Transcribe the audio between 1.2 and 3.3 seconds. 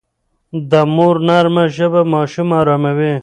نرمه ژبه ماشوم اراموي.